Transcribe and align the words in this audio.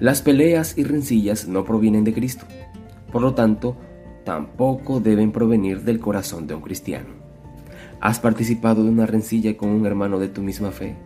Las 0.00 0.22
peleas 0.22 0.78
y 0.78 0.84
rencillas 0.84 1.46
no 1.46 1.62
provienen 1.66 2.04
de 2.04 2.14
Cristo. 2.14 2.46
Por 3.12 3.20
lo 3.20 3.34
tanto, 3.34 3.76
tampoco 4.24 4.98
deben 4.98 5.30
provenir 5.30 5.82
del 5.82 6.00
corazón 6.00 6.46
de 6.46 6.54
un 6.54 6.62
cristiano. 6.62 7.10
¿Has 8.00 8.18
participado 8.18 8.82
de 8.82 8.88
una 8.88 9.04
rencilla 9.04 9.58
con 9.58 9.68
un 9.68 9.84
hermano 9.84 10.18
de 10.18 10.28
tu 10.28 10.40
misma 10.40 10.70
fe? 10.70 10.96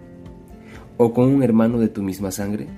¿O 0.96 1.12
con 1.12 1.29
un 1.29 1.43
hermano 1.43 1.80
de 1.80 1.88
tu 1.88 2.04
misma 2.04 2.30
sangre? 2.30 2.68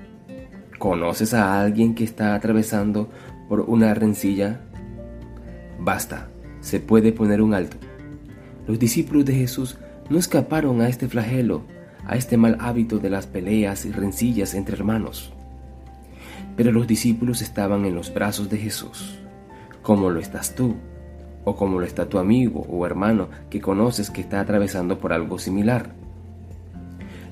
¿Conoces 0.78 1.34
a 1.34 1.60
alguien 1.60 1.94
que 1.94 2.04
está 2.04 2.34
atravesando 2.34 3.10
por 3.46 3.60
una 3.60 3.92
rencilla? 3.92 4.62
Basta, 5.78 6.30
se 6.60 6.80
puede 6.80 7.12
poner 7.12 7.42
un 7.42 7.52
alto. 7.52 7.76
Los 8.66 8.78
discípulos 8.78 9.26
de 9.26 9.34
Jesús 9.34 9.76
no 10.08 10.18
escaparon 10.18 10.80
a 10.80 10.88
este 10.88 11.08
flagelo, 11.08 11.64
a 12.06 12.16
este 12.16 12.38
mal 12.38 12.56
hábito 12.58 12.98
de 12.98 13.10
las 13.10 13.26
peleas 13.26 13.84
y 13.84 13.92
rencillas 13.92 14.54
entre 14.54 14.76
hermanos. 14.76 15.35
Pero 16.56 16.72
los 16.72 16.86
discípulos 16.86 17.42
estaban 17.42 17.84
en 17.84 17.94
los 17.94 18.12
brazos 18.12 18.48
de 18.48 18.58
Jesús. 18.58 19.18
Como 19.82 20.10
lo 20.10 20.20
estás 20.20 20.54
tú, 20.54 20.76
o 21.46 21.54
como 21.54 21.78
lo 21.78 21.86
está 21.86 22.08
tu 22.08 22.18
amigo 22.18 22.66
o 22.68 22.84
hermano 22.84 23.28
que 23.48 23.60
conoces 23.60 24.10
que 24.10 24.20
está 24.20 24.40
atravesando 24.40 24.98
por 24.98 25.12
algo 25.12 25.38
similar. 25.38 25.94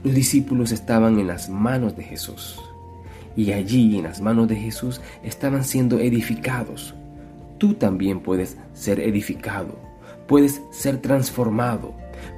Los 0.05 0.15
discípulos 0.15 0.71
estaban 0.71 1.19
en 1.19 1.27
las 1.27 1.49
manos 1.49 1.97
de 1.97 2.05
Jesús, 2.05 2.61
y 3.37 3.53
allí 3.53 3.99
en 3.99 4.05
las 4.05 4.21
manos 4.21 4.47
de 4.47 4.57
Jesús 4.57 5.01
estaban 5.25 5.65
siendo 5.65 5.99
edificados. 5.99 6.95
Tú 7.59 7.75
también 7.75 8.21
puedes 8.21 8.57
ser 8.73 9.01
edificado, 9.01 9.77
puedes 10.29 10.63
ser 10.71 10.99
transformado, 10.99 11.93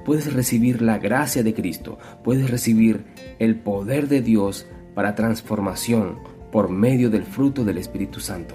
puedes 0.06 0.32
recibir 0.32 0.80
la 0.80 0.96
gracia 0.96 1.42
de 1.42 1.52
Cristo, 1.52 1.98
puedes 2.24 2.50
recibir 2.50 3.04
el 3.38 3.56
poder 3.56 4.08
de 4.08 4.22
Dios 4.22 4.66
para 4.94 5.14
transformación 5.14 6.35
por 6.50 6.68
medio 6.68 7.10
del 7.10 7.24
fruto 7.24 7.64
del 7.64 7.78
Espíritu 7.78 8.20
Santo 8.20 8.54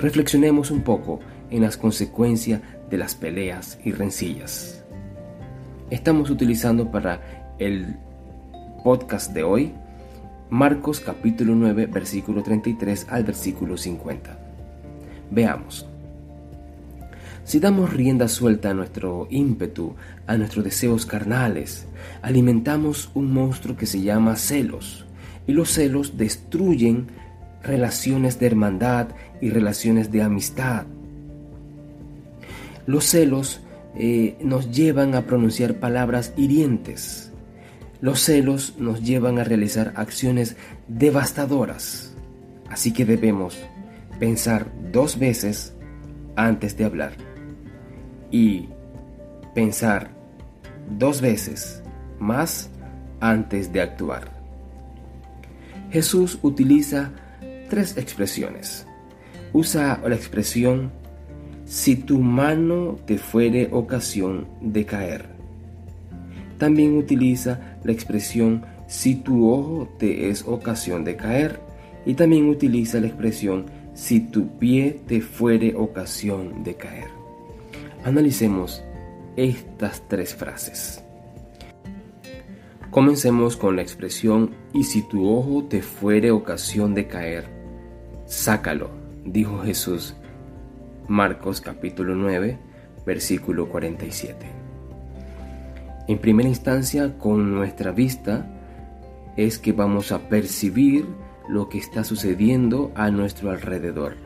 reflexionemos 0.00 0.70
un 0.70 0.80
poco 0.80 1.20
en 1.50 1.62
las 1.62 1.76
consecuencias 1.76 2.62
de 2.88 2.96
las 2.96 3.14
peleas 3.14 3.78
y 3.84 3.92
rencillas. 3.92 4.82
Estamos 5.90 6.30
utilizando 6.30 6.90
para 6.90 7.54
el 7.58 7.96
podcast 8.82 9.32
de 9.32 9.42
hoy 9.42 9.72
Marcos 10.48 11.00
capítulo 11.00 11.54
9 11.54 11.86
versículo 11.86 12.42
33 12.42 13.06
al 13.10 13.24
versículo 13.24 13.76
50. 13.76 14.38
Veamos. 15.30 15.86
Si 17.44 17.60
damos 17.60 17.92
rienda 17.92 18.28
suelta 18.28 18.70
a 18.70 18.74
nuestro 18.74 19.26
ímpetu, 19.30 19.96
a 20.26 20.36
nuestros 20.36 20.64
deseos 20.64 21.04
carnales, 21.04 21.86
alimentamos 22.22 23.10
un 23.14 23.32
monstruo 23.32 23.76
que 23.76 23.86
se 23.86 24.00
llama 24.00 24.36
celos, 24.36 25.06
y 25.50 25.52
los 25.52 25.72
celos 25.72 26.16
destruyen 26.16 27.08
relaciones 27.64 28.38
de 28.38 28.46
hermandad 28.46 29.08
y 29.40 29.50
relaciones 29.50 30.12
de 30.12 30.22
amistad. 30.22 30.86
Los 32.86 33.06
celos 33.06 33.60
eh, 33.96 34.36
nos 34.40 34.70
llevan 34.70 35.16
a 35.16 35.22
pronunciar 35.22 35.80
palabras 35.80 36.32
hirientes. 36.36 37.32
Los 38.00 38.20
celos 38.20 38.76
nos 38.78 39.02
llevan 39.02 39.40
a 39.40 39.44
realizar 39.44 39.92
acciones 39.96 40.54
devastadoras. 40.86 42.14
Así 42.68 42.92
que 42.92 43.04
debemos 43.04 43.58
pensar 44.20 44.70
dos 44.92 45.18
veces 45.18 45.74
antes 46.36 46.76
de 46.76 46.84
hablar. 46.84 47.14
Y 48.30 48.68
pensar 49.56 50.12
dos 50.96 51.20
veces 51.20 51.82
más 52.20 52.70
antes 53.18 53.72
de 53.72 53.80
actuar. 53.80 54.39
Jesús 55.90 56.38
utiliza 56.42 57.10
tres 57.68 57.96
expresiones. 57.96 58.86
Usa 59.52 60.00
la 60.06 60.14
expresión 60.14 60.92
si 61.64 61.96
tu 61.96 62.18
mano 62.18 62.98
te 63.06 63.18
fuere 63.18 63.68
ocasión 63.72 64.46
de 64.60 64.84
caer. 64.84 65.26
También 66.58 66.96
utiliza 66.96 67.78
la 67.84 67.92
expresión 67.92 68.64
si 68.86 69.16
tu 69.16 69.50
ojo 69.50 69.88
te 69.98 70.30
es 70.30 70.44
ocasión 70.46 71.04
de 71.04 71.16
caer. 71.16 71.60
Y 72.06 72.14
también 72.14 72.48
utiliza 72.48 73.00
la 73.00 73.08
expresión 73.08 73.66
si 73.94 74.20
tu 74.20 74.58
pie 74.58 75.00
te 75.06 75.20
fuere 75.20 75.74
ocasión 75.74 76.62
de 76.62 76.74
caer. 76.74 77.08
Analicemos 78.04 78.82
estas 79.36 80.02
tres 80.08 80.34
frases. 80.34 81.02
Comencemos 82.90 83.56
con 83.56 83.76
la 83.76 83.82
expresión 83.82 84.50
y 84.72 84.84
si 84.84 85.02
tu 85.02 85.28
ojo 85.28 85.64
te 85.64 85.80
fuere 85.80 86.32
ocasión 86.32 86.94
de 86.94 87.06
caer 87.06 87.60
sácalo, 88.30 88.90
dijo 89.24 89.58
Jesús. 89.58 90.14
Marcos 91.08 91.60
capítulo 91.60 92.14
9, 92.14 92.58
versículo 93.04 93.68
47. 93.68 94.46
En 96.06 96.18
primera 96.18 96.48
instancia, 96.48 97.18
con 97.18 97.52
nuestra 97.54 97.90
vista, 97.90 98.46
es 99.36 99.58
que 99.58 99.72
vamos 99.72 100.12
a 100.12 100.28
percibir 100.28 101.06
lo 101.48 101.68
que 101.68 101.78
está 101.78 102.04
sucediendo 102.04 102.92
a 102.94 103.10
nuestro 103.10 103.50
alrededor. 103.50 104.16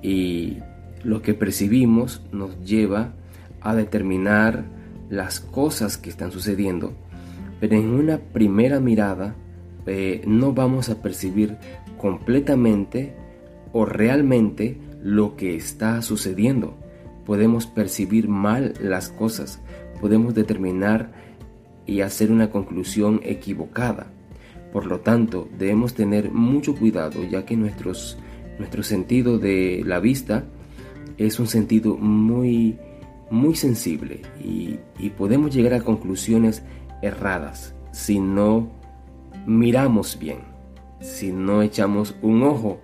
Y 0.00 0.58
lo 1.02 1.22
que 1.22 1.34
percibimos 1.34 2.22
nos 2.30 2.64
lleva 2.64 3.12
a 3.60 3.74
determinar 3.74 4.64
las 5.10 5.40
cosas 5.40 5.98
que 5.98 6.10
están 6.10 6.30
sucediendo. 6.30 6.92
Pero 7.60 7.76
en 7.76 7.88
una 7.88 8.18
primera 8.18 8.80
mirada 8.80 9.34
eh, 9.86 10.22
no 10.26 10.52
vamos 10.52 10.88
a 10.88 11.00
percibir 11.00 11.56
completamente 11.98 13.14
o 13.72 13.84
realmente 13.84 14.78
lo 15.02 15.36
que 15.36 15.54
está 15.56 16.02
sucediendo. 16.02 16.74
Podemos 17.24 17.66
percibir 17.66 18.28
mal 18.28 18.74
las 18.80 19.08
cosas, 19.08 19.60
podemos 20.00 20.34
determinar 20.34 21.12
y 21.86 22.00
hacer 22.00 22.30
una 22.30 22.50
conclusión 22.50 23.20
equivocada. 23.22 24.06
Por 24.72 24.86
lo 24.86 25.00
tanto, 25.00 25.48
debemos 25.58 25.94
tener 25.94 26.30
mucho 26.30 26.74
cuidado 26.74 27.24
ya 27.24 27.46
que 27.46 27.56
nuestros, 27.56 28.18
nuestro 28.58 28.82
sentido 28.82 29.38
de 29.38 29.82
la 29.84 30.00
vista 30.00 30.44
es 31.16 31.38
un 31.40 31.46
sentido 31.46 31.96
muy, 31.96 32.76
muy 33.30 33.54
sensible 33.54 34.22
y, 34.42 34.78
y 34.98 35.10
podemos 35.10 35.54
llegar 35.54 35.74
a 35.74 35.80
conclusiones 35.80 36.62
erradas 37.02 37.74
si 37.92 38.20
no 38.20 38.68
miramos 39.46 40.18
bien 40.18 40.56
si 41.00 41.32
no 41.32 41.62
echamos 41.62 42.16
un 42.22 42.42
ojo 42.42 42.80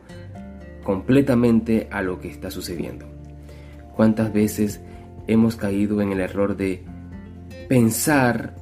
completamente 0.84 1.88
a 1.90 2.02
lo 2.02 2.20
que 2.20 2.28
está 2.28 2.50
sucediendo. 2.50 3.06
¿Cuántas 3.94 4.32
veces 4.32 4.80
hemos 5.26 5.56
caído 5.56 6.00
en 6.00 6.12
el 6.12 6.20
error 6.20 6.56
de 6.56 6.84
pensar 7.68 8.54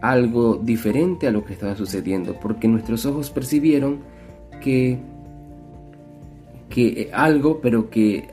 algo 0.00 0.56
diferente 0.56 1.28
a 1.28 1.30
lo 1.30 1.44
que 1.44 1.52
estaba 1.52 1.76
sucediendo? 1.76 2.38
Porque 2.40 2.68
nuestros 2.68 3.06
ojos 3.06 3.30
percibieron 3.30 4.00
que, 4.60 4.98
que 6.68 7.10
algo, 7.12 7.60
pero 7.60 7.90
que 7.90 8.28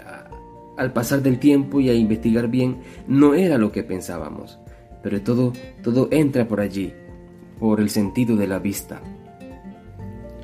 al 0.78 0.94
pasar 0.94 1.22
del 1.22 1.40
tiempo 1.40 1.80
y 1.80 1.90
a 1.90 1.94
investigar 1.94 2.50
bien, 2.50 2.82
no 3.08 3.34
era 3.34 3.58
lo 3.58 3.72
que 3.72 3.84
pensábamos. 3.84 4.60
Pero 5.04 5.22
todo, 5.22 5.54
todo 5.84 6.08
entra 6.12 6.48
por 6.48 6.60
allí, 6.60 6.94
por 7.60 7.80
el 7.80 7.90
sentido 7.90 8.36
de 8.36 8.48
la 8.48 8.60
vista. 8.60 9.02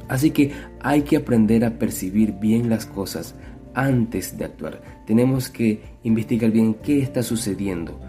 Así 0.08 0.31
que 0.31 0.52
hay 0.81 1.03
que 1.03 1.18
aprender 1.18 1.66
a 1.66 1.80
percibir 1.80 2.34
bien 2.34 2.69
las 2.69 2.86
cosas 2.86 3.36
antes 3.74 4.38
de 4.38 4.46
actuar. 4.46 4.81
Tenemos 5.06 5.50
que 5.50 5.81
investigar 6.03 6.52
bien 6.52 6.75
qué 6.75 7.02
está 7.02 7.24
sucediendo, 7.24 8.00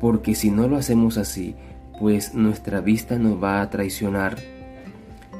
porque 0.00 0.34
si 0.34 0.50
no 0.50 0.68
lo 0.68 0.76
hacemos 0.76 1.16
así, 1.16 1.54
pues 1.98 2.34
nuestra 2.34 2.80
vista 2.80 3.18
nos 3.18 3.42
va 3.42 3.62
a 3.62 3.70
traicionar 3.70 4.36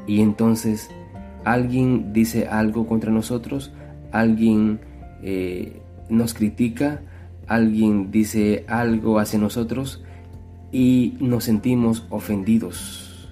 y 0.06 0.20
entonces 0.20 0.88
alguien 1.44 2.12
dice 2.12 2.46
algo 2.46 2.86
contra 2.86 3.10
nosotros, 3.10 3.72
alguien 4.12 4.80
eh, 5.22 5.80
nos 6.08 6.34
critica, 6.34 7.02
alguien 7.46 8.10
dice 8.10 8.64
algo 8.68 9.18
hacia 9.18 9.38
nosotros 9.38 10.02
y 10.74 11.16
nos 11.20 11.44
sentimos 11.44 12.04
ofendidos. 12.10 13.30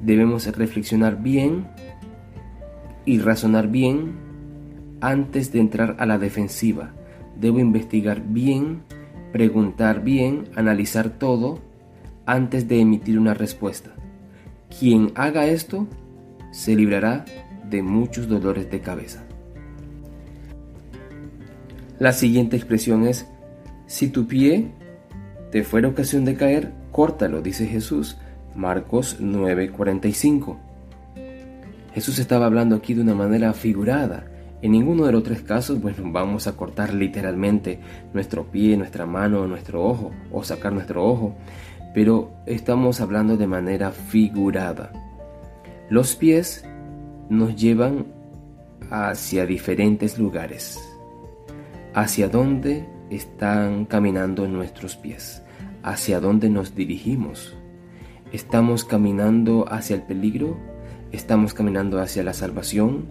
Debemos 0.00 0.46
reflexionar 0.56 1.22
bien 1.22 1.68
y 3.04 3.18
razonar 3.18 3.68
bien 3.68 4.12
antes 5.02 5.52
de 5.52 5.60
entrar 5.60 5.96
a 5.98 6.06
la 6.06 6.16
defensiva. 6.16 6.94
Debo 7.38 7.58
investigar 7.58 8.22
bien, 8.26 8.80
preguntar 9.30 10.02
bien, 10.02 10.44
analizar 10.54 11.10
todo 11.10 11.58
antes 12.24 12.66
de 12.66 12.80
emitir 12.80 13.18
una 13.18 13.34
respuesta. 13.34 13.90
Quien 14.80 15.12
haga 15.16 15.46
esto 15.46 15.86
se 16.50 16.74
librará 16.74 17.26
de 17.68 17.82
muchos 17.82 18.26
dolores 18.26 18.70
de 18.70 18.80
cabeza. 18.80 19.22
La 21.98 22.12
siguiente 22.12 22.56
expresión 22.56 23.06
es, 23.06 23.28
si 23.86 24.08
tu 24.08 24.26
pie 24.26 24.77
te 25.50 25.64
fuera 25.64 25.88
ocasión 25.88 26.24
de 26.24 26.34
caer, 26.34 26.72
córtalo, 26.92 27.40
dice 27.40 27.66
Jesús, 27.66 28.16
Marcos 28.54 29.18
9:45. 29.20 30.58
Jesús 31.94 32.18
estaba 32.18 32.46
hablando 32.46 32.76
aquí 32.76 32.94
de 32.94 33.00
una 33.00 33.14
manera 33.14 33.52
figurada. 33.52 34.26
En 34.60 34.72
ninguno 34.72 35.06
de 35.06 35.12
los 35.12 35.22
tres 35.22 35.42
casos, 35.42 35.80
bueno, 35.80 35.98
vamos 36.06 36.46
a 36.46 36.56
cortar 36.56 36.92
literalmente 36.92 37.78
nuestro 38.12 38.44
pie, 38.44 38.76
nuestra 38.76 39.06
mano, 39.06 39.46
nuestro 39.46 39.84
ojo 39.84 40.10
o 40.32 40.42
sacar 40.42 40.72
nuestro 40.72 41.04
ojo, 41.04 41.36
pero 41.94 42.32
estamos 42.46 43.00
hablando 43.00 43.36
de 43.36 43.46
manera 43.46 43.92
figurada. 43.92 44.92
Los 45.88 46.16
pies 46.16 46.64
nos 47.30 47.56
llevan 47.56 48.06
hacia 48.90 49.46
diferentes 49.46 50.18
lugares. 50.18 50.78
¿Hacia 51.94 52.28
dónde 52.28 52.86
están 53.10 53.84
caminando 53.84 54.46
nuestros 54.46 54.96
pies? 54.96 55.42
¿Hacia 55.82 56.20
dónde 56.20 56.50
nos 56.50 56.74
dirigimos? 56.74 57.56
¿Estamos 58.32 58.84
caminando 58.84 59.66
hacia 59.70 59.96
el 59.96 60.02
peligro? 60.02 60.58
¿Estamos 61.12 61.54
caminando 61.54 62.00
hacia 62.00 62.22
la 62.22 62.34
salvación? 62.34 63.06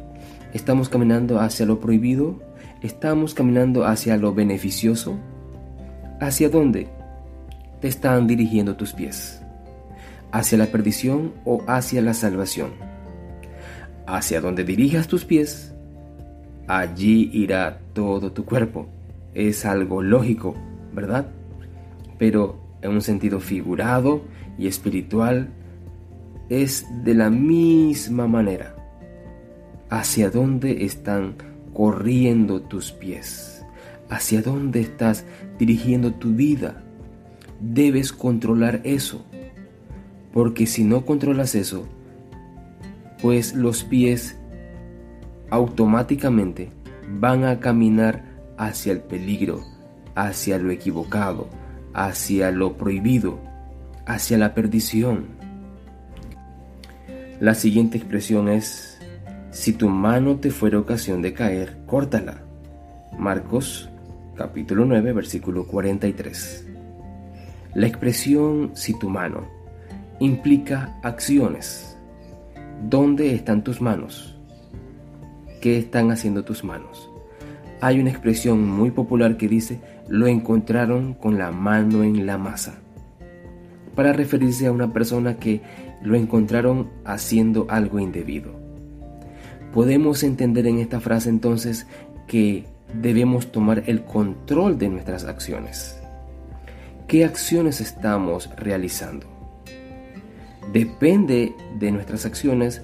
¿Estamos 0.53 0.89
caminando 0.89 1.39
hacia 1.39 1.65
lo 1.65 1.79
prohibido? 1.79 2.39
¿Estamos 2.81 3.33
caminando 3.33 3.85
hacia 3.85 4.17
lo 4.17 4.33
beneficioso? 4.33 5.17
¿Hacia 6.19 6.49
dónde 6.49 6.87
te 7.81 7.87
están 7.87 8.27
dirigiendo 8.27 8.75
tus 8.75 8.93
pies? 8.93 9.41
¿Hacia 10.31 10.57
la 10.57 10.67
perdición 10.67 11.33
o 11.45 11.63
hacia 11.67 12.01
la 12.01 12.13
salvación? 12.13 12.71
Hacia 14.05 14.41
donde 14.41 14.63
dirijas 14.63 15.07
tus 15.07 15.25
pies, 15.25 15.73
allí 16.67 17.29
irá 17.33 17.79
todo 17.93 18.31
tu 18.31 18.45
cuerpo. 18.45 18.87
Es 19.33 19.65
algo 19.65 20.01
lógico, 20.01 20.55
¿verdad? 20.93 21.27
Pero 22.17 22.59
en 22.81 22.91
un 22.91 23.01
sentido 23.01 23.39
figurado 23.39 24.21
y 24.57 24.67
espiritual, 24.67 25.49
es 26.49 26.85
de 27.03 27.13
la 27.13 27.29
misma 27.29 28.27
manera. 28.27 28.75
¿Hacia 29.89 30.29
dónde 30.29 30.85
están 30.85 31.35
corriendo 31.73 32.61
tus 32.61 32.91
pies? 32.91 33.65
¿Hacia 34.09 34.41
dónde 34.41 34.81
estás 34.81 35.25
dirigiendo 35.59 36.13
tu 36.13 36.31
vida? 36.31 36.83
Debes 37.59 38.13
controlar 38.13 38.81
eso. 38.83 39.25
Porque 40.33 40.67
si 40.67 40.83
no 40.83 41.05
controlas 41.05 41.55
eso, 41.55 41.85
pues 43.21 43.53
los 43.55 43.83
pies 43.83 44.37
automáticamente 45.49 46.69
van 47.19 47.45
a 47.45 47.59
caminar 47.59 48.23
hacia 48.57 48.91
el 48.91 48.99
peligro, 48.99 49.63
hacia 50.15 50.57
lo 50.57 50.71
equivocado, 50.71 51.47
hacia 51.93 52.51
lo 52.51 52.77
prohibido, 52.77 53.39
hacia 54.05 54.37
la 54.37 54.53
perdición. 54.53 55.25
La 57.39 57.53
siguiente 57.53 57.97
expresión 57.97 58.49
es, 58.49 58.99
si 59.51 59.73
tu 59.73 59.89
mano 59.89 60.37
te 60.37 60.51
fuera 60.51 60.79
ocasión 60.79 61.21
de 61.21 61.33
caer, 61.33 61.77
córtala. 61.85 62.43
Marcos 63.17 63.89
capítulo 64.35 64.85
9 64.85 65.13
versículo 65.13 65.65
43. 65.65 66.67
La 67.73 67.87
expresión 67.87 68.71
si 68.75 68.97
tu 68.97 69.09
mano 69.09 69.47
implica 70.19 70.97
acciones. 71.03 71.97
¿Dónde 72.89 73.33
están 73.33 73.63
tus 73.63 73.81
manos? 73.81 74.35
¿Qué 75.61 75.79
están 75.79 76.11
haciendo 76.11 76.43
tus 76.43 76.63
manos? 76.63 77.09
Hay 77.79 77.99
una 77.99 78.09
expresión 78.09 78.67
muy 78.67 78.91
popular 78.91 79.37
que 79.37 79.47
dice, 79.47 79.79
lo 80.07 80.27
encontraron 80.27 81.13
con 81.13 81.37
la 81.37 81.51
mano 81.51 82.03
en 82.03 82.25
la 82.25 82.37
masa, 82.37 82.75
para 83.95 84.13
referirse 84.13 84.65
a 84.65 84.71
una 84.71 84.91
persona 84.93 85.37
que 85.37 85.61
lo 86.01 86.15
encontraron 86.15 86.89
haciendo 87.05 87.67
algo 87.69 87.99
indebido. 87.99 88.51
Podemos 89.73 90.23
entender 90.23 90.65
en 90.65 90.79
esta 90.79 90.99
frase 90.99 91.29
entonces 91.29 91.85
que 92.27 92.65
debemos 92.99 93.51
tomar 93.51 93.83
el 93.85 94.03
control 94.03 94.79
de 94.79 94.89
nuestras 94.89 95.25
acciones. 95.25 96.01
¿Qué 97.07 97.25
acciones 97.25 97.79
estamos 97.79 98.49
realizando? 98.57 99.27
Depende 100.73 101.53
de 101.79 101.91
nuestras 101.91 102.25
acciones 102.25 102.81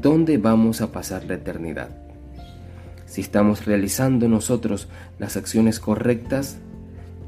dónde 0.00 0.38
vamos 0.38 0.80
a 0.80 0.92
pasar 0.92 1.24
la 1.24 1.34
eternidad. 1.34 2.03
Si 3.14 3.20
estamos 3.20 3.64
realizando 3.64 4.28
nosotros 4.28 4.88
las 5.20 5.36
acciones 5.36 5.78
correctas, 5.78 6.58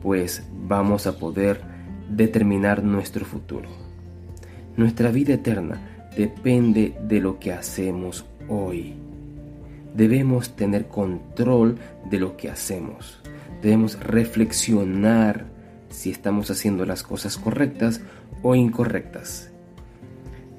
pues 0.03 0.43
vamos 0.67 1.06
a 1.06 1.17
poder 1.17 1.61
determinar 2.11 2.83
nuestro 2.83 3.25
futuro. 3.25 3.69
Nuestra 4.77 5.12
vida 5.12 5.35
eterna 5.35 6.09
depende 6.17 6.97
de 7.06 7.21
lo 7.21 7.38
que 7.38 7.53
hacemos 7.53 8.25
hoy. 8.49 8.94
Debemos 9.94 10.56
tener 10.56 10.88
control 10.88 11.79
de 12.11 12.19
lo 12.19 12.37
que 12.37 12.50
hacemos. 12.50 13.21
Debemos 13.62 13.97
reflexionar 14.00 15.47
si 15.88 16.11
estamos 16.11 16.50
haciendo 16.50 16.85
las 16.85 17.05
cosas 17.05 17.38
correctas 17.38 18.00
o 18.43 18.56
incorrectas. 18.56 19.53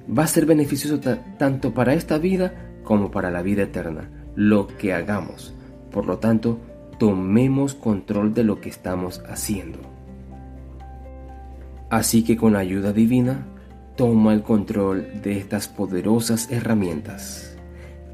Va 0.09 0.23
a 0.23 0.27
ser 0.27 0.45
beneficioso 0.45 1.01
tanto 1.37 1.73
para 1.73 1.95
esta 1.95 2.17
vida 2.17 2.53
como 2.85 3.11
para 3.11 3.29
la 3.29 3.41
vida 3.41 3.63
eterna 3.63 4.09
lo 4.37 4.67
que 4.67 4.93
hagamos. 4.93 5.53
Por 5.91 6.05
lo 6.05 6.19
tanto, 6.19 6.59
tomemos 6.99 7.73
control 7.73 8.35
de 8.35 8.43
lo 8.43 8.61
que 8.61 8.69
estamos 8.69 9.21
haciendo. 9.27 9.79
Así 11.89 12.23
que 12.23 12.37
con 12.37 12.55
ayuda 12.55 12.93
divina, 12.93 13.47
toma 13.95 14.33
el 14.33 14.43
control 14.43 15.21
de 15.23 15.39
estas 15.39 15.67
poderosas 15.67 16.51
herramientas. 16.51 17.57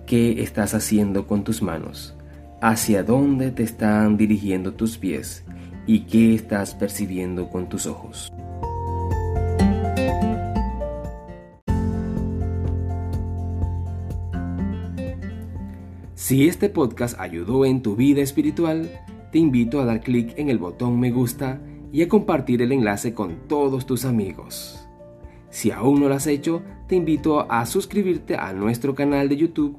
¿Qué 0.06 0.42
estás 0.42 0.74
haciendo 0.74 1.28
con 1.28 1.44
tus 1.44 1.62
manos? 1.62 2.16
¿Hacia 2.62 3.04
dónde 3.04 3.52
te 3.52 3.64
están 3.64 4.16
dirigiendo 4.16 4.74
tus 4.74 4.98
pies? 4.98 5.44
¿Y 5.86 6.06
qué 6.06 6.36
estás 6.36 6.74
percibiendo 6.74 7.50
con 7.50 7.68
tus 7.68 7.86
ojos? 7.86 8.32
Si 16.24 16.48
este 16.48 16.70
podcast 16.70 17.20
ayudó 17.20 17.66
en 17.66 17.82
tu 17.82 17.98
vida 17.98 18.22
espiritual, 18.22 18.90
te 19.34 19.40
invito 19.40 19.82
a 19.82 19.86
dar 19.86 20.00
clic 20.00 20.34
en 20.38 20.48
el 20.48 20.58
botón 20.58 20.98
me 20.98 21.12
gusta 21.12 21.60
y 21.92 22.02
a 22.02 22.08
compartir 22.08 22.62
el 22.62 22.72
enlace 22.72 23.14
con 23.14 23.46
todos 23.50 23.86
tus 23.86 24.06
amigos. 24.06 24.88
Si 25.50 25.70
aún 25.72 26.00
no 26.00 26.08
lo 26.08 26.16
has 26.16 26.26
hecho, 26.28 26.64
te 26.88 26.96
invito 26.96 27.52
a 27.52 27.66
suscribirte 27.66 28.38
a 28.38 28.54
nuestro 28.54 28.96
canal 28.96 29.28
de 29.28 29.36
YouTube 29.36 29.78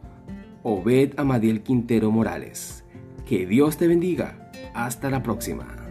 Obed 0.63 1.15
Amadiel 1.17 1.63
Quintero 1.63 2.11
Morales. 2.11 2.85
Que 3.25 3.47
Dios 3.47 3.79
te 3.79 3.89
bendiga. 3.89 4.53
Hasta 4.75 5.09
la 5.09 5.23
próxima. 5.23 5.84